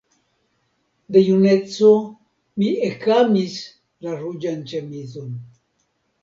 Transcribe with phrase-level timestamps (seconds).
[1.11, 1.91] De juneco
[2.61, 3.59] mi ekamis
[4.07, 5.31] la ruĝan ĉemizon.